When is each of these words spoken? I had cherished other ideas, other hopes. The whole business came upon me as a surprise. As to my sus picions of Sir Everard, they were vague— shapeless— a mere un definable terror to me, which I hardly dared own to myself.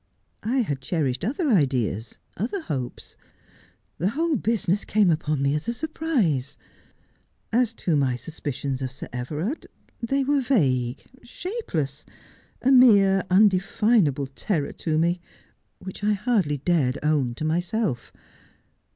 I 0.41 0.61
had 0.61 0.81
cherished 0.81 1.23
other 1.23 1.47
ideas, 1.49 2.17
other 2.35 2.59
hopes. 2.59 3.15
The 3.99 4.09
whole 4.09 4.35
business 4.35 4.83
came 4.83 5.11
upon 5.11 5.43
me 5.43 5.53
as 5.53 5.67
a 5.67 5.73
surprise. 5.73 6.57
As 7.53 7.71
to 7.75 7.95
my 7.95 8.15
sus 8.15 8.39
picions 8.39 8.81
of 8.81 8.91
Sir 8.91 9.07
Everard, 9.13 9.67
they 10.01 10.23
were 10.23 10.41
vague— 10.41 11.03
shapeless— 11.21 12.03
a 12.63 12.71
mere 12.71 13.21
un 13.29 13.47
definable 13.47 14.25
terror 14.33 14.71
to 14.71 14.97
me, 14.97 15.21
which 15.77 16.03
I 16.03 16.13
hardly 16.13 16.57
dared 16.57 16.97
own 17.03 17.35
to 17.35 17.45
myself. 17.45 18.11